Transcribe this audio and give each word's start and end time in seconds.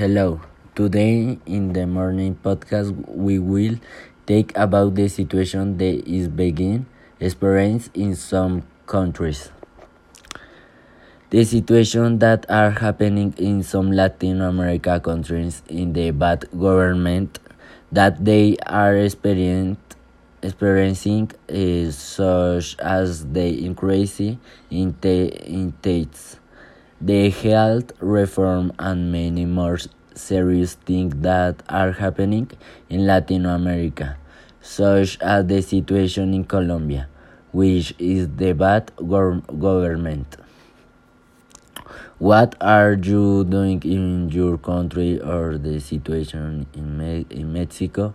Hello. 0.00 0.40
Today 0.74 1.36
in 1.44 1.74
the 1.74 1.86
morning 1.86 2.32
podcast 2.42 2.96
we 3.06 3.38
will 3.38 3.76
take 4.24 4.56
about 4.56 4.94
the 4.94 5.08
situation 5.12 5.76
that 5.76 6.08
is 6.08 6.26
being 6.26 6.86
experienced 7.20 7.90
in 7.92 8.16
some 8.16 8.62
countries. 8.86 9.52
The 11.28 11.44
situation 11.44 12.18
that 12.20 12.48
are 12.48 12.70
happening 12.70 13.34
in 13.36 13.62
some 13.62 13.92
Latin 13.92 14.40
America 14.40 14.98
countries 15.00 15.60
in 15.68 15.92
the 15.92 16.12
bad 16.12 16.48
government 16.48 17.38
that 17.92 18.24
they 18.24 18.56
are 18.64 18.96
experiencing 18.96 19.76
is 21.46 21.98
such 21.98 22.78
as 22.78 23.26
the 23.36 23.66
increase 23.66 24.18
in, 24.18 24.96
the, 25.02 25.28
in 25.44 25.72
taxes 25.82 26.40
the 27.00 27.30
health 27.30 27.92
reform 28.00 28.72
and 28.78 29.10
many 29.10 29.46
more 29.46 29.78
serious 30.14 30.74
things 30.74 31.14
that 31.22 31.62
are 31.68 31.92
happening 31.92 32.50
in 32.90 33.06
Latin 33.06 33.46
America, 33.46 34.18
such 34.60 35.18
as 35.20 35.46
the 35.46 35.62
situation 35.62 36.34
in 36.34 36.44
Colombia, 36.44 37.08
which 37.52 37.94
is 37.98 38.28
the 38.36 38.52
bad 38.52 38.92
government. 38.96 40.36
What 42.18 42.54
are 42.60 42.92
you 42.92 43.44
doing 43.44 43.82
in 43.82 44.28
your 44.28 44.58
country 44.58 45.18
or 45.22 45.56
the 45.56 45.80
situation 45.80 46.66
in, 46.74 46.98
Me 46.98 47.24
in 47.30 47.50
Mexico 47.50 48.12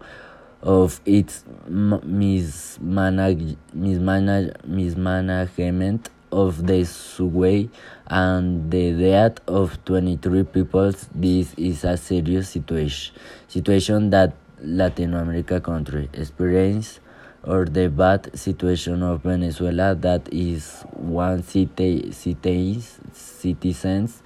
of 0.62 1.02
its 1.06 1.44
mismanage 1.68 3.58
mismanage 3.74 4.54
mismanagement 4.64 6.10
of 6.36 6.68
the 6.68 6.84
subway 6.84 7.70
and 8.08 8.70
the 8.70 8.92
death 8.92 9.40
of 9.48 9.80
23 9.86 10.44
people. 10.44 10.92
This 11.16 11.54
is 11.56 11.86
a 11.86 11.96
serious 11.96 12.50
situation, 12.50 13.16
situation 13.48 14.10
that 14.10 14.36
Latin 14.62 15.14
America 15.14 15.62
country 15.62 16.10
experience 16.14 17.00
or 17.44 17.66
the 17.66 17.88
bad 17.88 18.38
situation 18.38 19.02
of 19.04 19.24
Venezuela 19.24 19.96
that 19.96 20.28
is 20.34 20.84
one 20.92 21.44
city, 21.44 22.12
cities, 22.12 23.00
citizens 23.14 24.22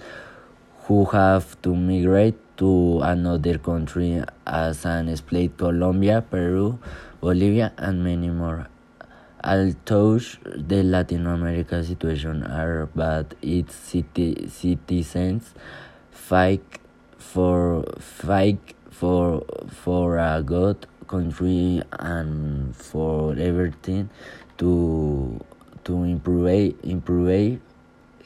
who 0.87 1.05
have 1.05 1.61
to 1.61 1.75
migrate 1.75 2.35
to 2.57 3.01
another 3.03 3.57
country 3.57 4.23
as 4.47 4.85
an 4.85 5.09
explained 5.09 5.55
Colombia, 5.57 6.21
Peru, 6.21 6.79
Bolivia 7.21 7.71
and 7.77 8.03
many 8.03 8.29
more. 8.29 8.67
Although 9.41 10.19
the 10.43 10.83
Latin 10.83 11.25
America 11.25 11.81
situation 11.83 12.43
are 12.43 12.87
bad, 12.87 13.35
its 13.41 13.73
city, 13.73 14.49
citizens 14.49 15.53
fight 16.11 16.63
for 17.17 17.85
fight 17.97 18.59
for 18.91 19.45
for 19.69 20.17
a 20.17 20.43
good 20.43 20.85
country 21.07 21.81
and 21.97 22.75
for 22.75 23.33
everything 23.39 24.09
to 24.57 25.39
to 25.85 26.03
improve 26.03 26.75
improve 26.83 27.59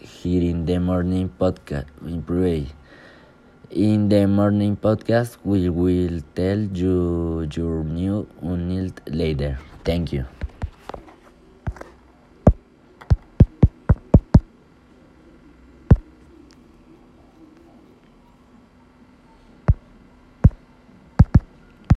here 0.01 0.43
in 0.49 0.65
the 0.65 0.79
morning 0.79 1.29
podcast 1.39 1.85
improve. 2.05 2.73
In 3.69 4.09
the 4.09 4.25
morning 4.25 4.77
podcast 4.77 5.37
we 5.43 5.69
will 5.69 6.21
tell 6.33 6.59
you 6.59 7.47
your 7.53 7.83
new 7.83 8.27
unit 8.41 8.99
later. 9.07 9.59
Thank 9.83 10.11
you 10.11 10.25